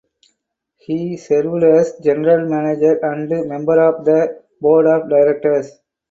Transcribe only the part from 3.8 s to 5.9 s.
the board of directors.